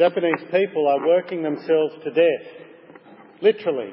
[0.00, 2.46] Japanese people are working themselves to death,
[3.42, 3.92] literally.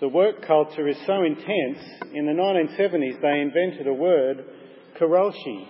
[0.00, 1.78] The work culture is so intense,
[2.12, 4.44] in the 1970s they invented a word,
[5.00, 5.66] karoshi,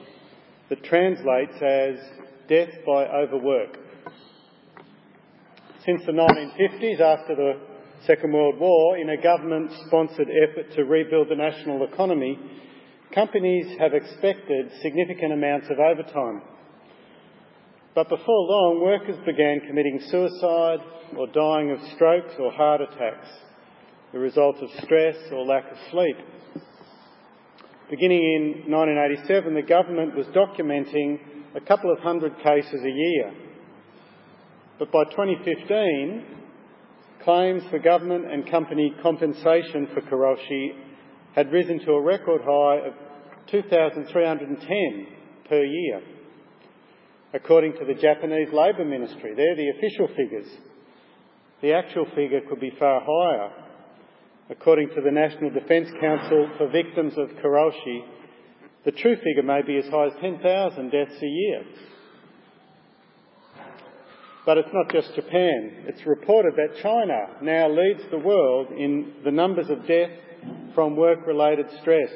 [0.70, 2.00] that translates as
[2.48, 3.78] death by overwork.
[5.86, 7.60] Since the 1950s, after the
[8.04, 12.40] Second World War, in a government-sponsored effort to rebuild the national economy,
[13.14, 16.42] companies have expected significant amounts of overtime.
[17.94, 20.80] But before long, workers began committing suicide
[21.16, 23.28] or dying of strokes or heart attacks,
[24.12, 26.16] the result of stress or lack of sleep.
[27.90, 31.20] Beginning in 1987, the government was documenting
[31.54, 33.34] a couple of hundred cases a year.
[34.78, 36.24] But by 2015,
[37.22, 40.70] claims for government and company compensation for karoshi
[41.34, 42.94] had risen to a record high of
[43.50, 45.06] 2,310
[45.46, 46.00] per year
[47.34, 49.34] according to the Japanese Labour Ministry.
[49.34, 50.46] They're the official figures.
[51.62, 53.50] The actual figure could be far higher.
[54.50, 58.04] According to the National Defence Council for victims of karoshi,
[58.84, 61.64] the true figure may be as high as 10,000 deaths a year.
[64.44, 65.84] But it's not just Japan.
[65.86, 70.12] It's reported that China now leads the world in the numbers of deaths
[70.74, 72.10] from work-related stress,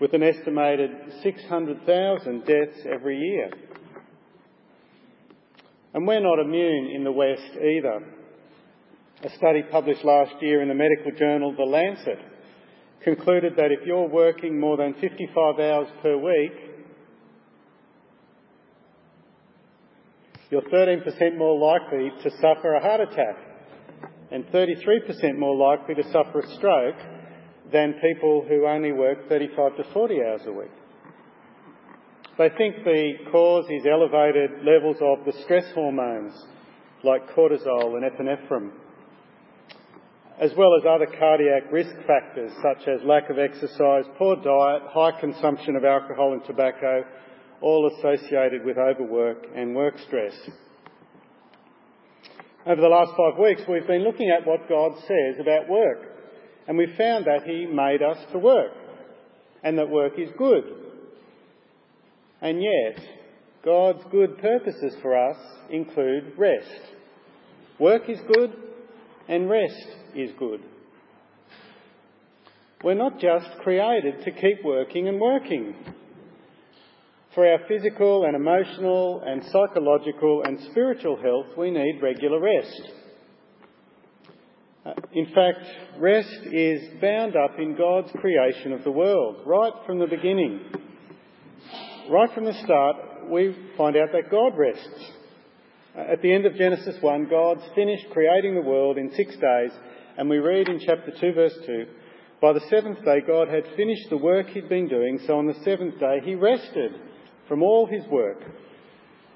[0.00, 0.90] with an estimated
[1.22, 3.50] 600,000 deaths every year.
[5.94, 8.00] And we're not immune in the West either.
[9.24, 12.18] A study published last year in the medical journal The Lancet
[13.04, 16.52] concluded that if you're working more than 55 hours per week,
[20.50, 23.36] you're 13% more likely to suffer a heart attack
[24.30, 26.96] and 33% more likely to suffer a stroke
[27.72, 30.70] than people who only work 35 to 40 hours a week.
[32.38, 36.32] They think the cause is elevated levels of the stress hormones
[37.04, 38.70] like cortisol and epinephrine,
[40.40, 45.20] as well as other cardiac risk factors such as lack of exercise, poor diet, high
[45.20, 47.04] consumption of alcohol and tobacco,
[47.60, 50.34] all associated with overwork and work stress.
[52.64, 55.98] Over the last five weeks, we've been looking at what God says about work,
[56.66, 58.72] and we've found that He made us to work,
[59.62, 60.81] and that work is good.
[62.42, 62.98] And yet,
[63.64, 65.36] God's good purposes for us
[65.70, 66.80] include rest.
[67.78, 68.52] Work is good
[69.28, 69.86] and rest
[70.16, 70.60] is good.
[72.82, 75.76] We're not just created to keep working and working.
[77.32, 82.82] For our physical and emotional and psychological and spiritual health, we need regular rest.
[84.84, 85.64] Uh, in fact,
[86.00, 90.60] rest is bound up in God's creation of the world, right from the beginning
[92.10, 92.96] right from the start,
[93.30, 95.10] we find out that God rests.
[95.94, 99.70] At the end of Genesis 1, God's finished creating the world in six days,
[100.16, 101.86] and we read in chapter 2, verse 2
[102.40, 105.60] By the seventh day, God had finished the work he'd been doing, so on the
[105.64, 106.92] seventh day, he rested
[107.46, 108.38] from all his work.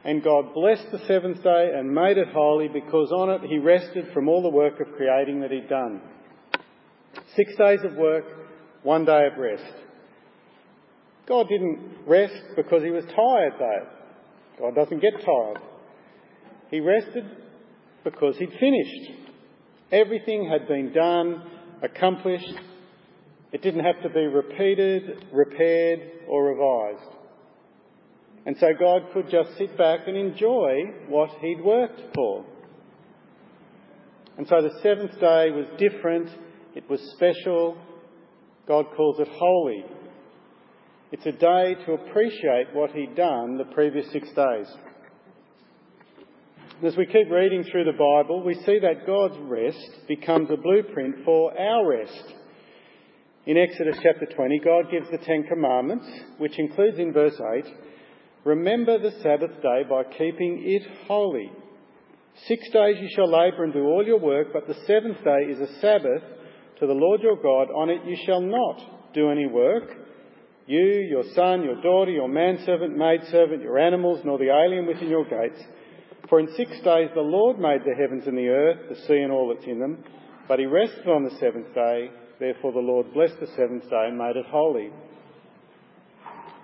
[0.04, 4.06] And God blessed the seventh day and made it holy because on it he rested
[4.15, 6.00] from all the work of creating that he'd done.
[7.34, 8.25] Six days of work,
[8.83, 9.86] one day of rest.
[11.29, 13.87] God didn't rest because he was tired, though.
[14.61, 15.59] God doesn't get tired.
[16.71, 17.25] He rested
[18.05, 19.13] because he'd finished.
[19.93, 21.43] Everything had been done,
[21.83, 22.55] accomplished.
[23.53, 27.17] It didn't have to be repeated, repaired, or revised.
[28.45, 32.45] And so God could just sit back and enjoy what he'd worked for.
[34.39, 36.29] And so the seventh day was different,
[36.75, 37.79] it was special.
[38.69, 39.85] God calls it holy.
[41.12, 44.67] It's a day to appreciate what he'd done the previous six days.
[46.84, 51.25] As we keep reading through the Bible, we see that God's rest becomes a blueprint
[51.25, 52.34] for our rest.
[53.47, 56.09] In Exodus chapter 20, God gives the Ten Commandments,
[56.39, 57.65] which includes in verse 8,
[58.45, 61.53] Remember the Sabbath day by keeping it holy.
[62.48, 65.60] Six days you shall labour and do all your work, but the seventh day is
[65.60, 66.22] a Sabbath
[66.81, 67.72] to the Lord your God.
[67.72, 70.06] On it you shall not do any work
[70.66, 75.24] you, your son, your daughter, your manservant, maidservant, your animals, nor the alien within your
[75.24, 75.63] gates.
[76.28, 79.33] For in six days the Lord made the heavens and the earth, the sea and
[79.33, 80.03] all that's in them,
[80.48, 82.10] but he rested on the seventh day.
[82.41, 84.91] Therefore the Lord blessed the seventh day and made it holy.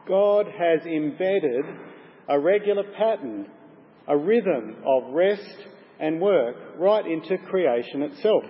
[0.08, 1.64] God has embedded
[2.28, 3.46] a regular pattern,
[4.08, 5.56] a rhythm of rest
[6.00, 8.42] and work right into creation itself.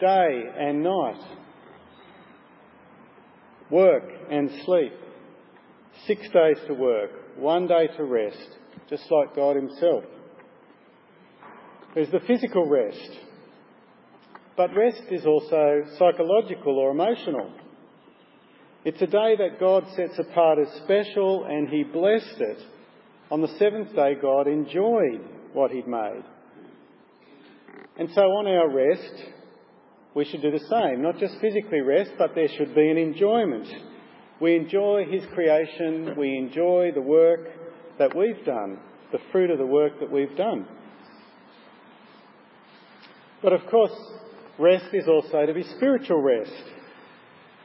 [0.00, 1.20] Day and night,
[3.70, 4.92] work and sleep.
[6.06, 8.48] Six days to work, one day to rest,
[8.88, 10.04] just like God Himself.
[11.94, 13.10] There's the physical rest.
[14.56, 17.52] But rest is also psychological or emotional.
[18.84, 22.58] It's a day that God sets apart as special and He blessed it.
[23.30, 25.22] On the seventh day, God enjoyed
[25.52, 26.24] what He'd made.
[27.98, 29.24] And so on our rest,
[30.14, 31.02] we should do the same.
[31.02, 33.68] Not just physically rest, but there should be an enjoyment.
[34.40, 37.46] We enjoy His creation, we enjoy the work
[37.98, 38.78] that we've done,
[39.12, 40.66] the fruit of the work that we've done.
[43.42, 43.92] But of course,
[44.58, 46.64] rest is also to be spiritual rest.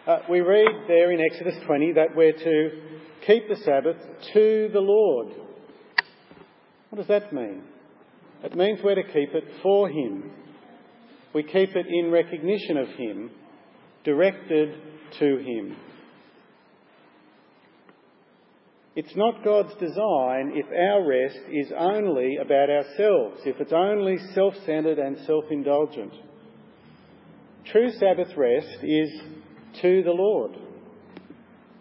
[0.06, 2.70] Uh, we read there in Exodus 20 that we're to
[3.26, 3.98] keep the Sabbath
[4.34, 5.30] to the Lord.
[6.90, 7.64] What does that mean?
[8.44, 10.32] It means we're to keep it for Him.
[11.36, 13.30] We keep it in recognition of Him,
[14.06, 14.74] directed
[15.20, 15.76] to Him.
[18.96, 24.54] It's not God's design if our rest is only about ourselves, if it's only self
[24.66, 26.14] centred and self indulgent.
[27.66, 29.10] True Sabbath rest is
[29.82, 30.52] to the Lord.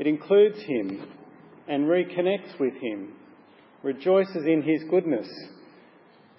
[0.01, 1.07] It includes Him
[1.69, 3.13] and reconnects with Him,
[3.85, 5.29] rejoices in His goodness.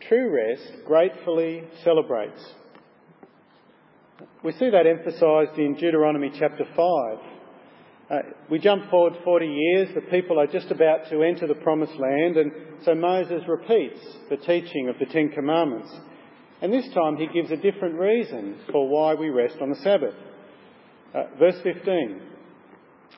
[0.02, 2.44] True rest gratefully celebrates.
[4.44, 7.18] We see that emphasised in Deuteronomy chapter 5.
[8.08, 8.18] Uh,
[8.50, 12.38] we jump forward 40 years, the people are just about to enter the promised land,
[12.38, 12.52] and
[12.84, 15.92] so Moses repeats the teaching of the Ten Commandments.
[16.62, 20.14] And this time he gives a different reason for why we rest on the Sabbath.
[21.14, 22.22] Uh, verse 15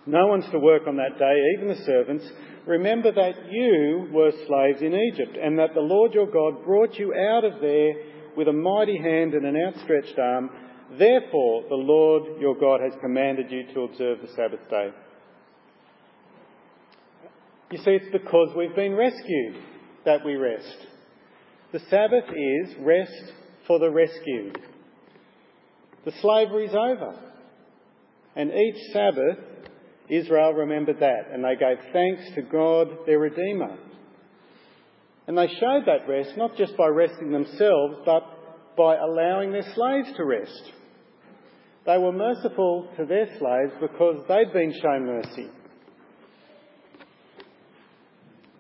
[0.07, 2.25] No one's to work on that day, even the servants.
[2.65, 7.13] Remember that you were slaves in Egypt, and that the Lord your God brought you
[7.13, 7.93] out of there
[8.35, 10.49] with a mighty hand and an outstretched arm
[10.91, 14.89] Therefore, the Lord your God has commanded you to observe the Sabbath day.
[17.71, 19.57] You see, it's because we've been rescued
[20.05, 20.77] that we rest.
[21.73, 23.33] The Sabbath is rest
[23.67, 24.57] for the rescued.
[26.05, 27.19] The slavery's over.
[28.37, 29.39] And each Sabbath,
[30.07, 33.77] Israel remembered that and they gave thanks to God, their Redeemer.
[35.27, 38.23] And they showed that rest not just by resting themselves, but
[38.77, 40.71] by allowing their slaves to rest.
[41.87, 45.47] They were merciful to their slaves because they'd been shown mercy.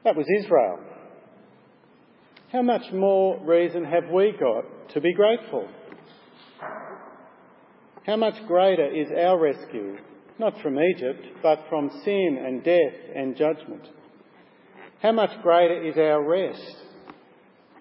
[0.05, 0.79] That was Israel.
[2.53, 5.67] How much more reason have we got to be grateful?
[8.05, 9.97] How much greater is our rescue,
[10.39, 13.89] not from Egypt, but from sin and death and judgment?
[15.01, 16.77] How much greater is our rest?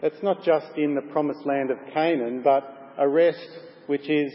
[0.03, 3.49] That's not just in the promised land of Canaan, but a rest
[3.87, 4.33] which is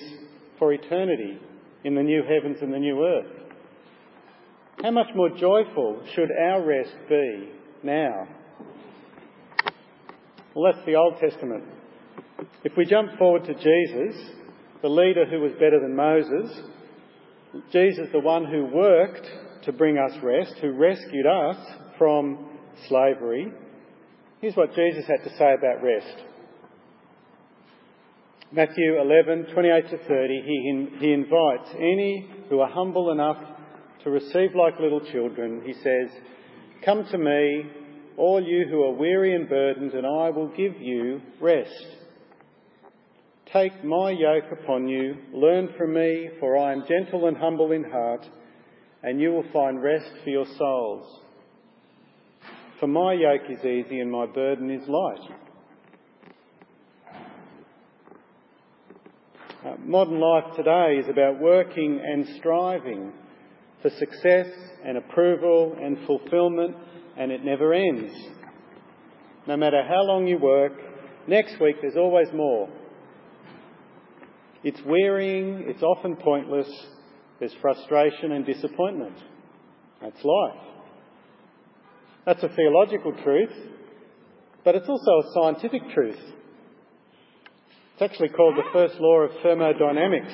[0.62, 1.40] for eternity
[1.84, 3.26] in the new heavens and the new earth.
[4.84, 7.50] How much more joyful should our rest be
[7.82, 8.28] now?
[10.54, 11.64] Well, that's the Old Testament.
[12.64, 14.22] If we jump forward to Jesus,
[14.84, 16.56] the leader who was better than Moses,
[17.72, 19.26] Jesus, the one who worked
[19.64, 21.58] to bring us rest, who rescued us
[21.98, 22.52] from
[22.88, 23.52] slavery,
[24.42, 26.31] here's what Jesus had to say about rest.
[28.54, 33.38] Matthew 11, 28 to 30, he, he invites any who are humble enough
[34.04, 35.62] to receive like little children.
[35.66, 36.10] He says,
[36.84, 37.64] Come to me,
[38.18, 41.86] all you who are weary and burdened, and I will give you rest.
[43.54, 47.86] Take my yoke upon you, learn from me, for I am gentle and humble in
[47.86, 48.28] heart,
[49.02, 51.22] and you will find rest for your souls.
[52.82, 55.38] For my yoke is easy and my burden is light.
[59.64, 63.14] Uh, modern life today is about working and striving
[63.84, 64.48] for success
[64.84, 66.76] and approval and fulfilment,
[67.16, 68.12] and it never ends.
[69.46, 70.74] No matter how long you work,
[71.28, 72.70] next week there's always more.
[74.64, 76.70] It's wearying, it's often pointless,
[77.40, 79.18] there's frustration and disappointment.
[80.02, 80.62] That's life.
[82.26, 83.54] That's a theological truth,
[84.66, 86.20] but it's also a scientific truth.
[88.02, 90.34] It's actually called the first law of thermodynamics.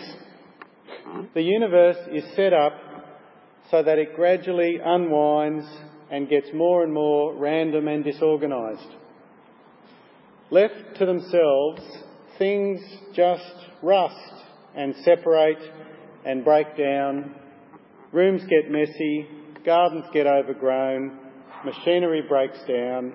[1.34, 2.72] The universe is set up
[3.70, 5.68] so that it gradually unwinds
[6.10, 8.88] and gets more and more random and disorganised.
[10.50, 11.82] Left to themselves,
[12.38, 12.80] things
[13.14, 14.16] just rust
[14.74, 15.60] and separate
[16.26, 17.36] and break down.
[18.14, 19.28] Rooms get messy,
[19.66, 21.20] gardens get overgrown,
[21.66, 23.12] machinery breaks down,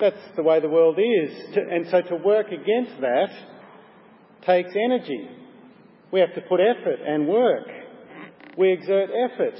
[0.00, 1.56] that's the way the world is.
[1.56, 3.30] And so to work against that
[4.46, 5.28] takes energy.
[6.10, 7.68] We have to put effort and work.
[8.56, 9.54] We exert effort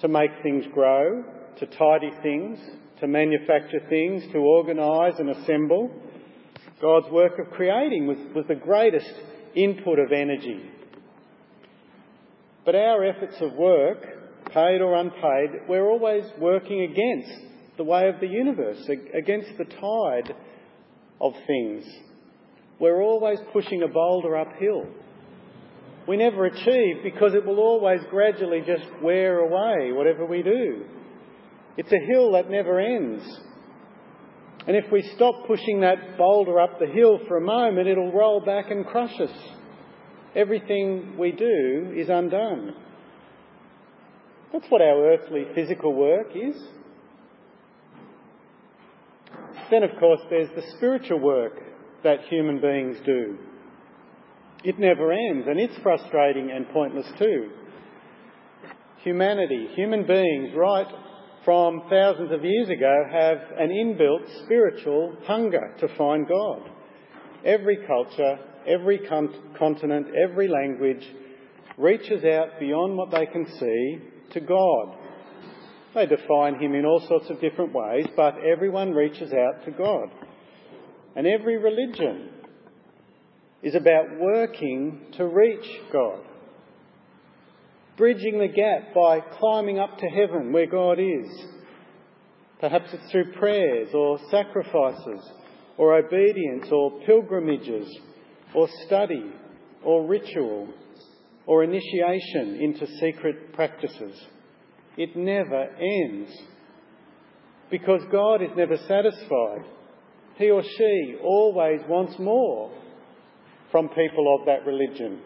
[0.00, 1.24] to make things grow,
[1.58, 2.58] to tidy things,
[3.00, 5.90] to manufacture things, to organise and assemble.
[6.80, 9.12] God's work of creating was, was the greatest
[9.54, 10.70] input of energy.
[12.64, 14.02] But our efforts of work,
[14.52, 20.34] paid or unpaid, we're always working against the way of the universe, against the tide
[21.20, 21.84] of things.
[22.78, 24.86] We're always pushing a boulder uphill.
[26.06, 30.84] We never achieve because it will always gradually just wear away, whatever we do.
[31.76, 33.22] It's a hill that never ends.
[34.66, 38.40] And if we stop pushing that boulder up the hill for a moment, it'll roll
[38.40, 39.36] back and crush us.
[40.34, 42.74] Everything we do is undone.
[44.52, 46.56] That's what our earthly physical work is.
[49.70, 51.52] Then, of course, there's the spiritual work
[52.02, 53.38] that human beings do.
[54.62, 57.50] It never ends, and it's frustrating and pointless too.
[59.02, 60.86] Humanity, human beings, right
[61.44, 66.70] from thousands of years ago, have an inbuilt spiritual hunger to find God.
[67.44, 69.00] Every culture, every
[69.58, 71.06] continent, every language
[71.76, 73.98] reaches out beyond what they can see
[74.32, 74.96] to God.
[75.94, 80.10] They define Him in all sorts of different ways, but everyone reaches out to God.
[81.14, 82.30] And every religion
[83.62, 86.20] is about working to reach God.
[87.96, 91.46] Bridging the gap by climbing up to heaven where God is.
[92.60, 95.30] Perhaps it's through prayers or sacrifices
[95.76, 97.86] or obedience or pilgrimages
[98.54, 99.32] or study
[99.84, 100.68] or ritual
[101.46, 104.20] or initiation into secret practices.
[104.96, 106.30] It never ends.
[107.70, 109.64] Because God is never satisfied.
[110.36, 112.72] He or she always wants more
[113.70, 115.20] from people of that religion.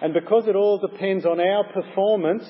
[0.00, 2.44] And because it all depends on our performance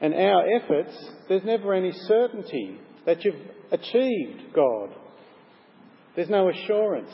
[0.00, 0.92] and our efforts,
[1.28, 3.34] there's never any certainty that you've
[3.70, 4.90] achieved God.
[6.16, 7.12] There's no assurance.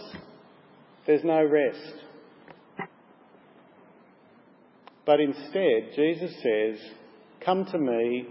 [1.06, 1.94] There's no rest.
[5.06, 6.78] But instead, Jesus says,
[7.44, 8.26] Come to me,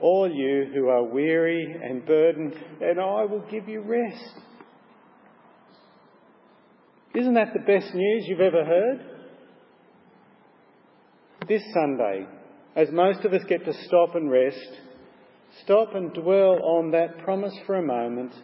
[0.00, 4.34] all you who are weary and burdened, and I will give you rest.
[7.14, 9.00] Isn't that the best news you've ever heard?
[11.48, 12.26] This Sunday,
[12.74, 14.80] as most of us get to stop and rest,
[15.62, 18.34] stop and dwell on that promise for a moment.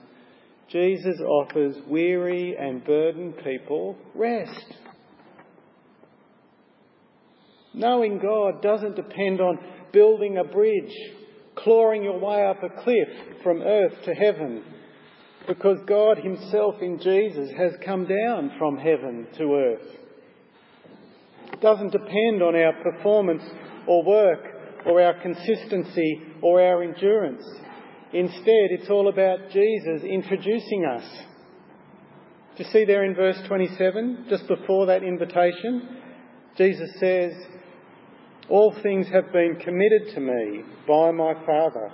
[0.69, 4.75] Jesus offers weary and burdened people rest.
[7.73, 9.59] Knowing God doesn't depend on
[9.93, 10.93] building a bridge,
[11.57, 13.09] clawing your way up a cliff
[13.43, 14.62] from earth to heaven,
[15.47, 19.87] because God Himself in Jesus has come down from heaven to earth.
[21.53, 23.43] It doesn't depend on our performance
[23.87, 24.41] or work
[24.87, 27.45] or our consistency or our endurance.
[28.12, 31.05] Instead, it's all about Jesus introducing us.
[32.57, 35.97] Do you see there in verse 27, just before that invitation?
[36.57, 37.33] Jesus says,
[38.50, 41.92] all things have been committed to me by my Father.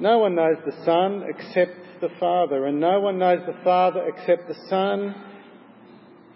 [0.00, 4.48] No one knows the Son except the Father, and no one knows the Father except
[4.48, 5.14] the Son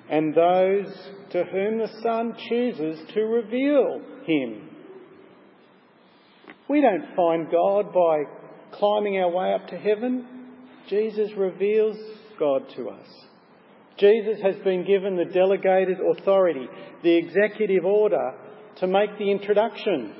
[0.08, 0.86] and those
[1.30, 4.70] to whom the Son chooses to reveal him.
[6.68, 8.24] We don't find God by
[8.72, 10.26] climbing our way up to heaven.
[10.88, 11.96] Jesus reveals
[12.38, 13.08] God to us.
[13.98, 16.68] Jesus has been given the delegated authority,
[17.02, 18.34] the executive order
[18.78, 20.14] to make the introduction.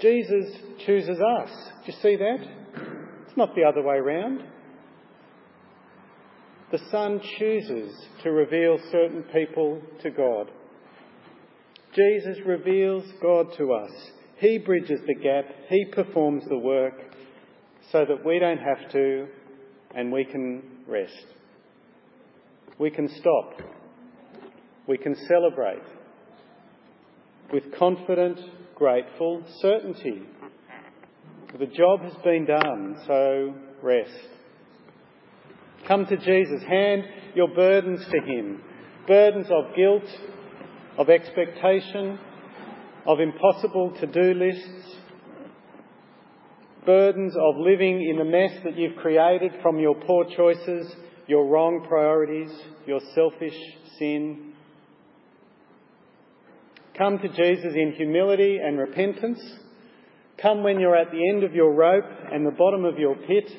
[0.00, 1.50] Jesus chooses us.
[1.86, 2.38] Do you see that?
[3.26, 4.42] It's not the other way around.
[6.72, 10.50] The Son chooses to reveal certain people to God.
[11.94, 13.90] Jesus reveals God to us.
[14.38, 15.44] He bridges the gap.
[15.68, 16.94] He performs the work
[17.92, 19.26] so that we don't have to
[19.94, 21.26] and we can rest.
[22.78, 23.60] We can stop.
[24.88, 25.82] We can celebrate
[27.52, 28.40] with confident,
[28.74, 30.22] grateful certainty.
[31.58, 34.10] The job has been done, so rest.
[35.86, 37.04] Come to Jesus, hand
[37.34, 38.62] your burdens to Him
[39.06, 40.04] burdens of guilt,
[40.96, 42.18] of expectation,
[43.06, 44.96] of impossible to do lists,
[46.86, 50.94] burdens of living in the mess that you've created from your poor choices,
[51.26, 52.52] your wrong priorities,
[52.86, 53.56] your selfish
[53.98, 54.51] sin,
[56.96, 59.40] Come to Jesus in humility and repentance.
[60.40, 63.50] Come when you're at the end of your rope and the bottom of your pit.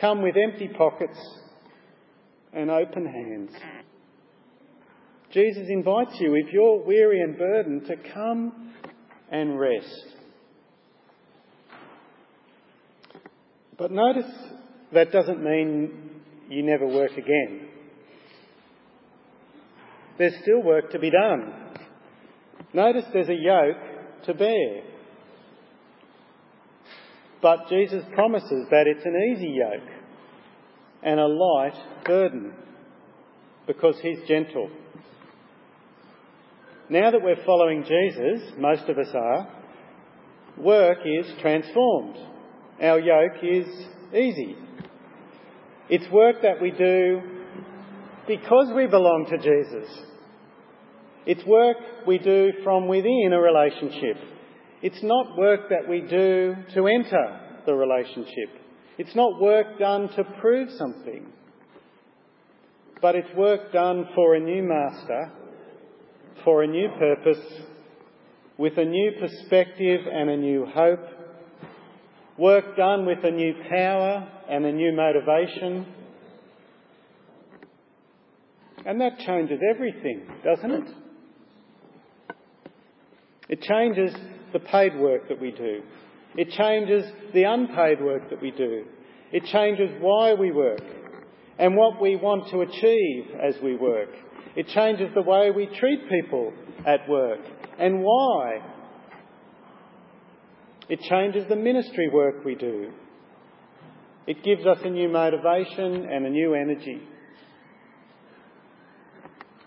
[0.00, 1.18] Come with empty pockets
[2.52, 3.50] and open hands.
[5.32, 8.72] Jesus invites you, if you're weary and burdened, to come
[9.30, 10.06] and rest.
[13.78, 14.32] But notice
[14.92, 17.68] that doesn't mean you never work again.
[20.18, 21.65] There's still work to be done.
[22.76, 24.82] Notice there's a yoke to bear.
[27.40, 29.88] But Jesus promises that it's an easy yoke
[31.02, 32.52] and a light burden
[33.66, 34.68] because he's gentle.
[36.90, 39.48] Now that we're following Jesus, most of us are,
[40.58, 42.18] work is transformed.
[42.82, 43.66] Our yoke is
[44.12, 44.54] easy.
[45.88, 47.22] It's work that we do
[48.26, 49.88] because we belong to Jesus.
[51.26, 54.16] It's work we do from within a relationship.
[54.80, 58.50] It's not work that we do to enter the relationship.
[58.96, 61.26] It's not work done to prove something.
[63.02, 65.32] But it's work done for a new master,
[66.44, 67.44] for a new purpose,
[68.56, 71.04] with a new perspective and a new hope.
[72.38, 75.86] Work done with a new power and a new motivation.
[78.84, 81.05] And that changes everything, doesn't it?
[83.48, 84.14] It changes
[84.52, 85.82] the paid work that we do.
[86.36, 88.84] It changes the unpaid work that we do.
[89.32, 90.82] It changes why we work
[91.58, 94.10] and what we want to achieve as we work.
[94.54, 96.52] It changes the way we treat people
[96.86, 97.40] at work
[97.78, 98.60] and why.
[100.88, 102.92] It changes the ministry work we do.
[104.26, 107.00] It gives us a new motivation and a new energy.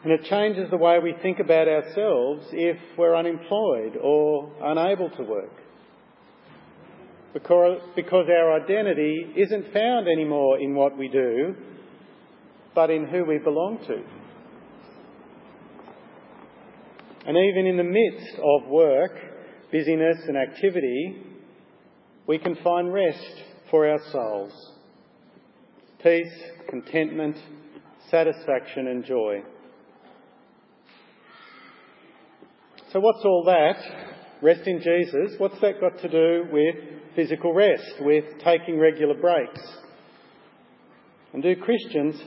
[0.04, 5.24] And it changes the way we think about ourselves if we're unemployed or unable to
[5.24, 5.52] work.
[7.34, 11.54] Because, because our identity isn't found anymore in what we do,
[12.74, 14.02] but in who we belong to.
[17.28, 19.12] And even in the midst of work,
[19.72, 21.24] busyness, and activity,
[22.26, 24.54] we can find rest for our souls
[26.02, 26.32] peace,
[26.70, 27.36] contentment,
[28.10, 29.44] satisfaction, and joy.
[32.92, 33.76] So, what's all that?
[34.42, 35.36] Rest in Jesus.
[35.38, 36.76] What's that got to do with
[37.16, 39.62] physical rest, with taking regular breaks?
[41.32, 42.20] And do Christians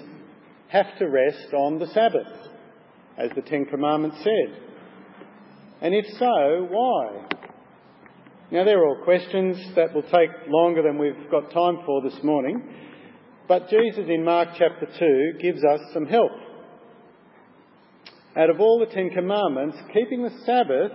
[0.68, 2.29] have to rest on the Sabbath,
[3.18, 4.62] as the Ten Commandments said?
[5.81, 7.27] And if so, why?
[8.53, 12.62] Now, they're all questions that will take longer than we've got time for this morning,
[13.48, 16.31] but Jesus in Mark chapter 2 gives us some help.
[18.35, 20.92] Out of all the Ten Commandments, keeping the Sabbath,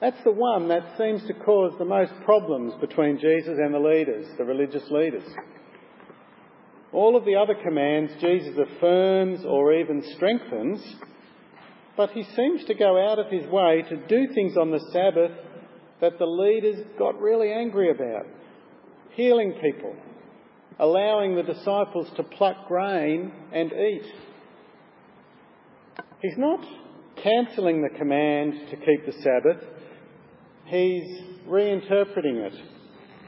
[0.00, 4.26] that's the one that seems to cause the most problems between Jesus and the leaders,
[4.38, 5.24] the religious leaders.
[6.92, 10.80] All of the other commands Jesus affirms or even strengthens,
[11.96, 15.32] but he seems to go out of his way to do things on the Sabbath
[16.00, 18.26] that the leaders got really angry about.
[19.16, 19.96] Healing people,
[20.78, 24.04] allowing the disciples to pluck grain and eat
[26.20, 26.64] He's not
[27.22, 29.62] cancelling the command to keep the Sabbath,
[30.66, 32.54] he's reinterpreting it.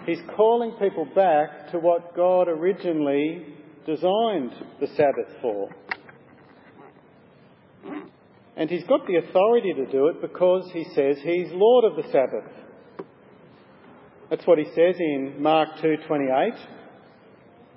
[0.06, 3.46] He's calling people back to what God originally
[3.86, 5.68] designed the Sabbath for.
[8.56, 12.10] And he's got the authority to do it because he says he's Lord of the
[12.10, 12.50] Sabbath.
[14.28, 16.58] That's what he says in Mark 2:28.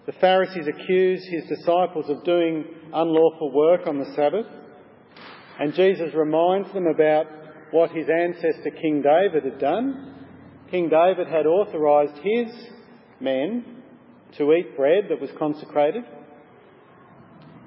[0.05, 4.45] The Pharisees accuse his disciples of doing unlawful work on the Sabbath.
[5.63, 7.25] And Jesus reminds them about
[7.71, 10.13] what his ancestor King David had done.
[10.69, 12.53] King David had authorised his
[13.21, 13.63] men
[14.37, 16.03] to eat bread that was consecrated.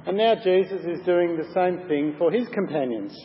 [0.07, 3.17] And now Jesus is doing the same thing for his companions.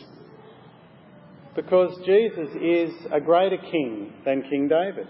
[1.54, 5.06] Because Jesus is a greater king than King David.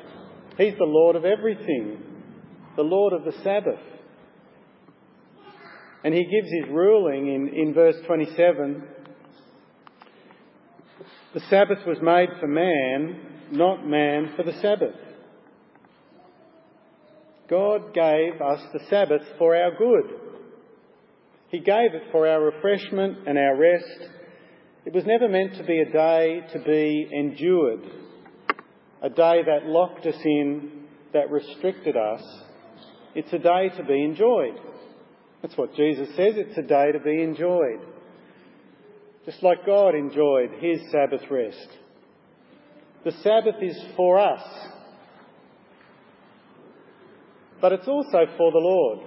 [0.59, 2.03] He's the Lord of everything,
[2.75, 3.79] the Lord of the Sabbath.
[6.03, 8.89] And he gives his ruling in, in verse 27
[11.35, 14.95] the Sabbath was made for man, not man for the Sabbath.
[17.49, 20.19] God gave us the Sabbath for our good.
[21.49, 24.11] He gave it for our refreshment and our rest.
[24.87, 27.85] It was never meant to be a day to be endured,
[29.03, 32.23] a day that locked us in, that restricted us.
[33.15, 34.59] It's a day to be enjoyed.
[35.43, 36.35] That's what Jesus says.
[36.37, 37.92] It's a day to be enjoyed
[39.25, 41.69] just like God enjoyed his Sabbath rest.
[43.05, 44.43] The Sabbath is for us,
[47.61, 48.99] but it's also for the Lord.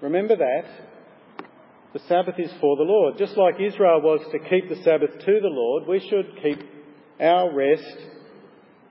[0.00, 0.64] Remember that.
[1.92, 3.18] The Sabbath is for the Lord.
[3.18, 6.58] Just like Israel was to keep the Sabbath to the Lord, we should keep
[7.20, 7.96] our rest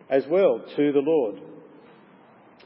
[0.09, 1.41] as well to the Lord.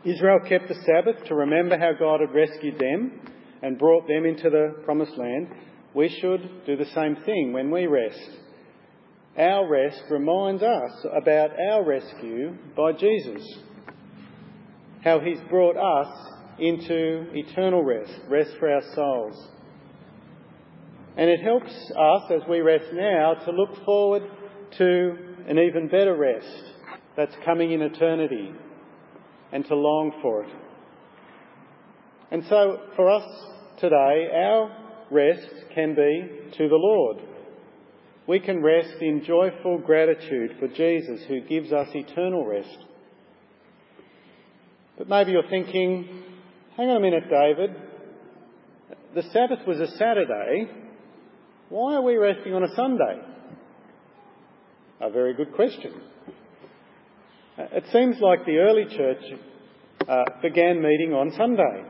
[0.06, 3.20] Israel kept the Sabbath to remember how God had rescued them
[3.64, 5.48] and brought them into the promised land.
[5.98, 8.30] We should do the same thing when we rest.
[9.36, 13.42] Our rest reminds us about our rescue by Jesus,
[15.04, 16.16] how he's brought us
[16.60, 19.48] into eternal rest, rest for our souls.
[21.18, 24.22] And it helps us as we rest now to look forward
[24.78, 26.74] to an even better rest
[27.16, 28.52] that's coming in eternity
[29.52, 30.56] and to long for it.
[32.30, 33.26] And so for us
[33.80, 37.18] today, our rest can be to the Lord.
[38.28, 42.78] We can rest in joyful gratitude for Jesus who gives us eternal rest.
[44.98, 46.24] But maybe you're thinking,
[46.76, 47.70] hang on a minute, David.
[49.16, 50.70] The Sabbath was a Saturday.
[51.70, 53.22] Why are we resting on a Sunday?
[55.00, 55.94] A very good question.
[57.58, 59.24] It seems like the early church
[60.08, 61.84] uh, began meeting on Sunday.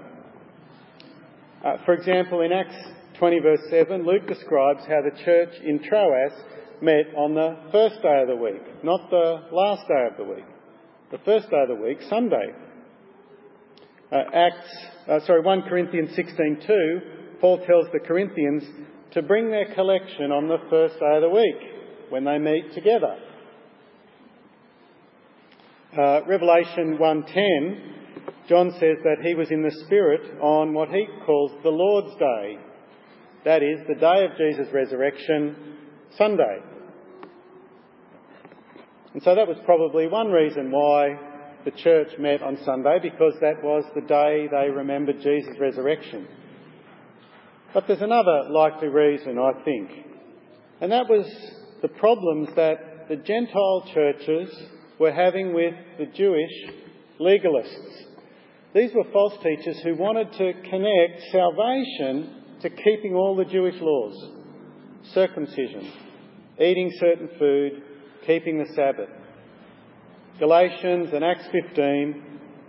[1.66, 2.76] Uh, for example, in Acts
[3.20, 6.34] 20, verse 7, Luke describes how the church in Troas
[6.82, 10.46] met on the first day of the week, not the last day of the week.
[11.10, 12.54] The first day of the week, Sunday.
[14.12, 14.70] Uh, Acts,
[15.10, 18.64] uh, sorry, 1 Corinthians 16:2, Paul tells the Corinthians
[19.12, 23.18] to bring their collection on the first day of the week when they meet together.
[25.98, 27.82] Uh, Revelation 1:10,
[28.48, 32.60] John says that he was in the Spirit on what he calls the Lord's Day,
[33.45, 35.56] that is, the day of Jesus' resurrection,
[36.17, 36.60] Sunday.
[39.13, 41.17] And so that was probably one reason why
[41.65, 46.28] the church met on Sunday, because that was the day they remembered Jesus' resurrection.
[47.73, 49.91] But there's another likely reason, I think,
[50.82, 51.26] and that was
[51.82, 54.50] the problems that the Gentile churches
[55.00, 56.52] were having with the Jewish
[57.19, 58.04] legalists.
[58.73, 64.32] These were false teachers who wanted to connect salvation to keeping all the Jewish laws
[65.13, 65.91] circumcision,
[66.60, 67.84] eating certain food,
[68.26, 69.10] keeping the Sabbath.
[70.39, 72.24] Galatians and Acts 15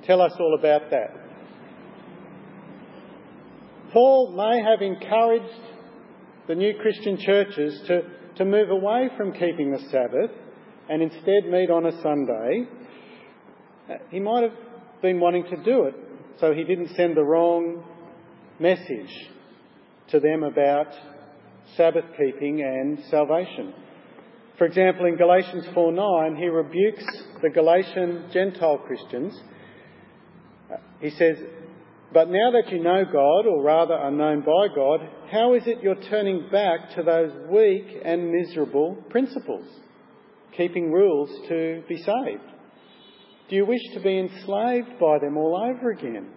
[0.04, 1.10] tell us all about that.
[3.92, 5.60] Paul may have encouraged
[6.46, 8.02] the new Christian churches to,
[8.36, 10.30] to move away from keeping the Sabbath
[10.88, 12.68] and instead meet on a Sunday.
[13.90, 14.52] Uh, he might have
[15.02, 15.94] been wanting to do it
[16.38, 17.82] so he didn't send the wrong
[18.60, 19.30] message
[20.10, 20.88] to them about
[21.76, 23.74] Sabbath keeping and salvation.
[24.56, 27.04] For example, in Galatians 4:9, he rebukes
[27.42, 29.40] the Galatian Gentile Christians.
[30.70, 31.38] Uh, he says,
[32.12, 35.82] But now that you know God, or rather are known by God, how is it
[35.82, 39.66] you're turning back to those weak and miserable principles,
[40.56, 42.42] keeping rules to be saved?
[43.48, 46.30] Do you wish to be enslaved by them all over again?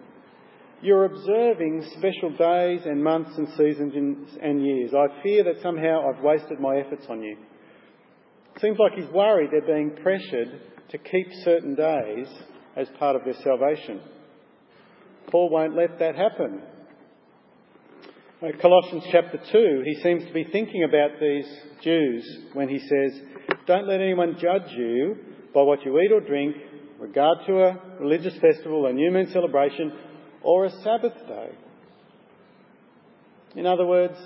[0.82, 3.94] You're observing special days and months and seasons
[4.42, 4.90] and years.
[4.92, 7.36] I fear that somehow I've wasted my efforts on you.
[8.60, 12.26] Seems like he's worried they're being pressured to keep certain days
[12.76, 14.00] as part of their salvation.
[15.30, 16.60] Paul won't let that happen.
[18.42, 21.46] Uh, Colossians chapter 2, he seems to be thinking about these
[21.82, 23.20] Jews when he says,
[23.68, 25.14] Don't let anyone judge you
[25.54, 26.56] by what you eat or drink,
[26.98, 29.92] regard to a religious festival, a new moon celebration,
[30.44, 31.50] or a Sabbath day.
[33.56, 34.16] In other words,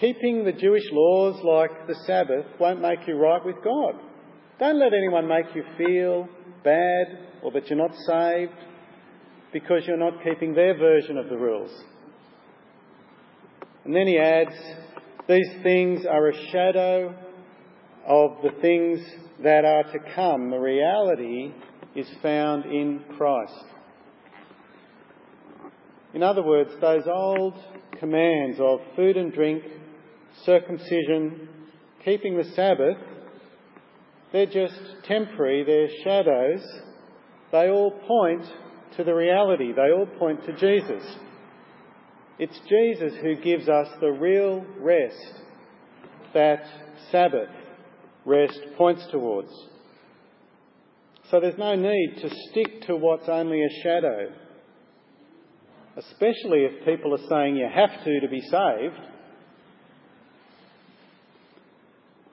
[0.00, 3.94] keeping the Jewish laws like the Sabbath won't make you right with God.
[4.58, 6.28] Don't let anyone make you feel
[6.62, 7.06] bad
[7.42, 8.52] or that you're not saved
[9.52, 11.70] because you're not keeping their version of the rules.
[13.84, 14.54] And then he adds,
[15.28, 17.14] these things are a shadow
[18.06, 19.00] of the things
[19.42, 20.50] that are to come.
[20.50, 21.52] The reality
[21.94, 23.64] is found in Christ.
[26.14, 27.54] In other words, those old
[27.98, 29.62] commands of food and drink,
[30.44, 31.48] circumcision,
[32.04, 32.96] keeping the Sabbath,
[34.32, 36.64] they're just temporary, they're shadows.
[37.50, 38.44] They all point
[38.96, 41.02] to the reality, they all point to Jesus.
[42.38, 45.34] It's Jesus who gives us the real rest
[46.34, 46.64] that
[47.10, 47.50] Sabbath
[48.24, 49.50] rest points towards.
[51.30, 54.32] So there's no need to stick to what's only a shadow,
[55.96, 59.08] especially if people are saying you have to to be saved.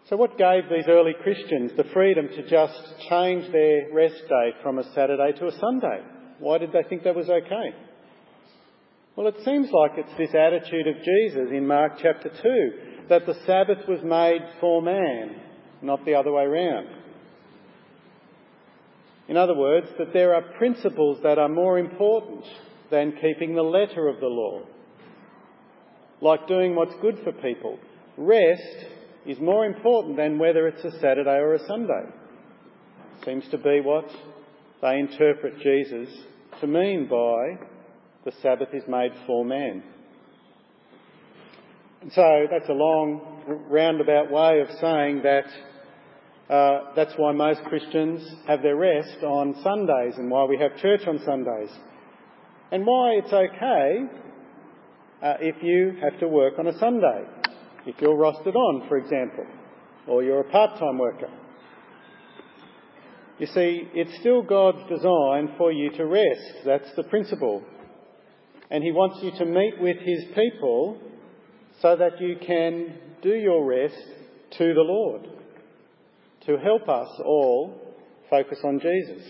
[0.10, 4.80] So, what gave these early Christians the freedom to just change their rest day from
[4.80, 6.02] a Saturday to a Sunday?
[6.40, 7.76] Why did they think that was okay?
[9.16, 13.36] Well, it seems like it's this attitude of Jesus in Mark chapter 2 that the
[13.46, 15.36] Sabbath was made for man,
[15.82, 16.88] not the other way round.
[19.28, 22.46] In other words, that there are principles that are more important
[22.92, 24.62] than keeping the letter of the law,
[26.22, 27.80] like doing what's good for people.
[28.18, 28.86] Rest
[29.26, 32.06] is more important than whether it's a Saturday or a Sunday.
[33.26, 34.10] Seems to be what
[34.82, 36.10] they interpret Jesus
[36.62, 37.66] to mean by
[38.26, 39.84] the Sabbath is made for man.
[42.02, 45.46] And so that's a long roundabout way of saying that
[46.54, 51.02] uh, that's why most Christians have their rest on Sundays and why we have church
[51.08, 51.70] on Sundays.
[52.72, 54.06] And why it's okay
[55.24, 57.26] uh, if you have to work on a Sunday,
[57.86, 59.46] if you're rostered on, for example,
[60.08, 61.30] or you're a part-time worker.
[63.40, 66.66] You see, it's still God's design for you to rest.
[66.66, 67.64] That's the principle.
[68.70, 71.00] And He wants you to meet with His people
[71.82, 73.96] so that you can do your rest
[74.58, 75.28] to the Lord,
[76.46, 77.96] to help us all
[78.30, 79.24] focus on Jesus.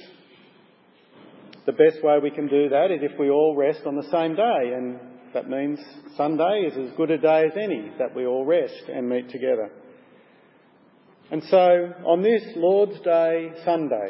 [1.66, 4.36] The best way we can do that is if we all rest on the same
[4.36, 5.00] day, and
[5.34, 5.80] that means
[6.16, 9.70] Sunday is as good a day as any that we all rest and meet together.
[11.32, 14.10] And so, on this Lord's Day Sunday,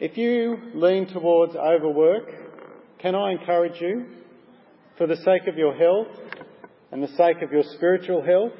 [0.00, 2.30] if you lean towards overwork,
[2.98, 4.06] can I encourage you,
[4.96, 6.08] for the sake of your health
[6.90, 8.52] and the sake of your spiritual health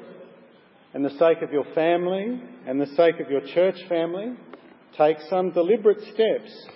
[0.93, 4.33] and the sake of your family and the sake of your church family,
[4.97, 6.67] take some deliberate steps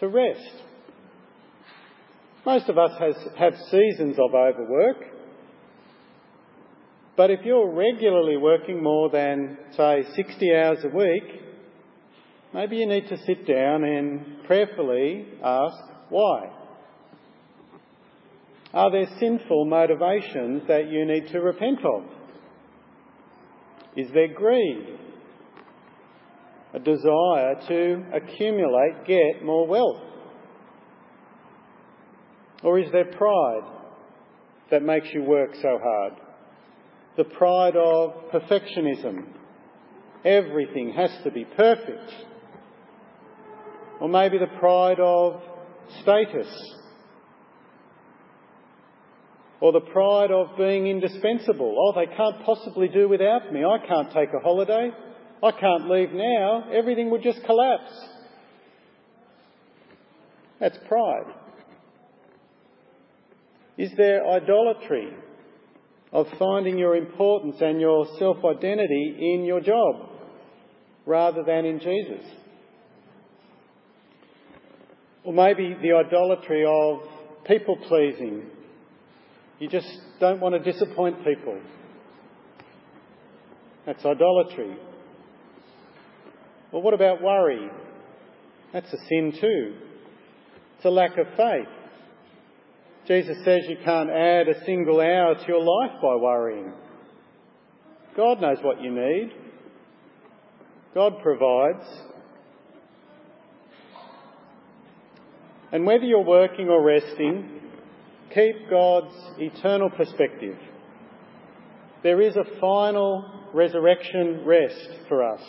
[0.00, 0.62] to rest.
[2.44, 4.96] Most of us has, have seasons of overwork,
[7.16, 11.42] but if you're regularly working more than, say, 60 hours a week,
[12.52, 15.76] maybe you need to sit down and prayerfully ask
[16.08, 16.50] why.
[18.74, 22.04] Are there sinful motivations that you need to repent of?
[23.96, 24.98] Is there greed?
[26.74, 30.02] A desire to accumulate, get more wealth?
[32.62, 33.64] Or is there pride
[34.70, 36.14] that makes you work so hard?
[37.16, 39.26] the pride of perfectionism.
[40.24, 42.12] Everything has to be perfect.
[44.00, 45.42] Or maybe the pride of
[46.02, 46.48] status.
[49.60, 51.74] Or the pride of being indispensable.
[51.78, 53.64] Oh, they can't possibly do without me.
[53.64, 54.90] I can't take a holiday.
[55.42, 56.70] I can't leave now.
[56.72, 57.92] Everything would just collapse.
[60.60, 61.34] That's pride.
[63.76, 65.12] Is there idolatry?
[66.12, 70.10] of finding your importance and your self identity in your job
[71.06, 72.24] rather than in Jesus.
[75.24, 77.00] Or maybe the idolatry of
[77.46, 78.44] people pleasing.
[79.58, 79.88] You just
[80.20, 81.58] don't want to disappoint people.
[83.86, 84.76] That's idolatry.
[86.72, 87.70] Well, what about worry?
[88.72, 89.74] That's a sin too.
[90.76, 91.68] It's a lack of faith.
[93.06, 96.72] Jesus says you can't add a single hour to your life by worrying.
[98.16, 99.32] God knows what you need.
[100.94, 101.84] God provides.
[105.72, 107.60] And whether you're working or resting,
[108.34, 110.56] keep God's eternal perspective.
[112.02, 115.40] There is a final resurrection rest for us.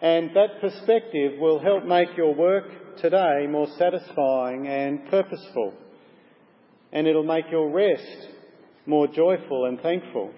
[0.00, 2.64] And that perspective will help make your work
[3.00, 5.74] today more satisfying and purposeful.
[6.92, 8.28] And it'll make your rest
[8.86, 10.32] more joyful and thankful.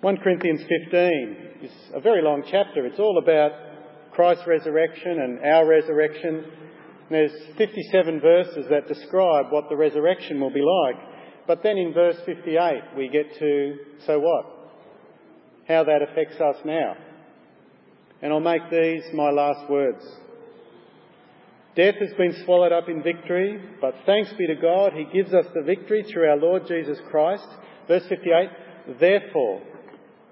[0.00, 2.84] 1 Corinthians 15 is a very long chapter.
[2.86, 3.52] It's all about
[4.12, 6.44] Christ's resurrection and our resurrection.
[6.44, 10.96] And there's 57 verses that describe what the resurrection will be like.
[11.46, 14.46] But then in verse 58 we get to, so what?
[15.66, 16.96] How that affects us now.
[18.22, 20.04] And I'll make these my last words.
[21.76, 25.46] Death has been swallowed up in victory, but thanks be to God, He gives us
[25.54, 27.48] the victory through our Lord Jesus Christ.
[27.88, 28.48] Verse 58,
[29.00, 29.60] therefore,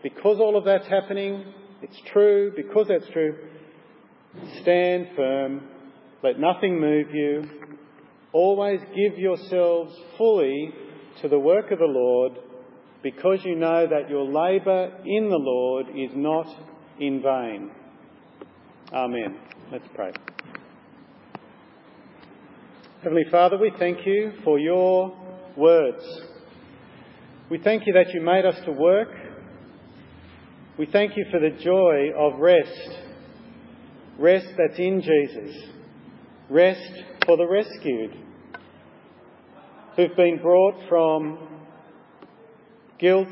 [0.03, 1.45] because all of that's happening,
[1.83, 3.37] it's true, because that's true,
[4.63, 5.63] stand firm,
[6.23, 7.43] let nothing move you,
[8.33, 10.73] always give yourselves fully
[11.21, 12.39] to the work of the Lord,
[13.03, 16.47] because you know that your labour in the Lord is not
[17.03, 17.69] in vain.
[18.93, 19.37] Amen.
[19.73, 20.13] Let's pray.
[23.03, 25.13] Heavenly Father, we thank you for your
[25.57, 26.05] words.
[27.51, 29.09] We thank you that you made us to work.
[30.79, 32.91] We thank you for the joy of rest.
[34.17, 35.57] Rest that's in Jesus.
[36.49, 38.17] Rest for the rescued
[39.97, 41.49] who've been brought from
[43.01, 43.29] guilt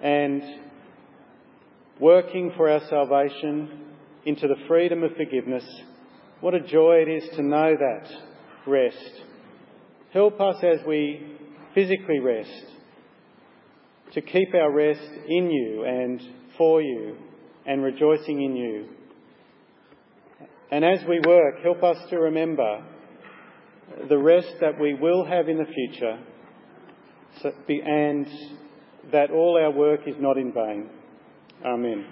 [0.00, 0.67] and
[2.00, 3.86] working for our salvation
[4.24, 5.64] into the freedom of forgiveness.
[6.40, 8.08] What a joy it is to know that
[8.66, 9.22] rest.
[10.12, 11.36] Help us as we
[11.74, 12.64] physically rest
[14.12, 16.20] to keep our rest in you and
[16.56, 17.16] for you
[17.66, 18.88] and rejoicing in you.
[20.70, 22.84] And as we work, help us to remember
[24.08, 26.18] the rest that we will have in the future
[27.84, 28.26] and
[29.12, 30.90] that all our work is not in vain.
[31.64, 32.06] Amen.